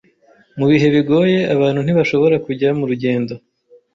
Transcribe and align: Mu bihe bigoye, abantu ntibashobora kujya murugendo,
Mu 0.57 0.65
bihe 0.71 0.87
bigoye, 0.95 1.37
abantu 1.55 1.79
ntibashobora 1.81 2.35
kujya 2.45 2.69
murugendo, 2.77 3.33